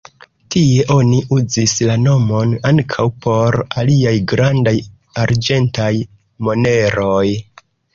Tie 0.53 0.85
oni 0.95 1.19
uzis 1.37 1.75
la 1.91 1.97
nomon 2.07 2.57
ankaŭ 2.71 3.07
por 3.27 3.61
aliaj 3.85 4.17
grandaj 4.35 4.77
arĝentaj 5.29 5.95
moneroj. 6.51 7.27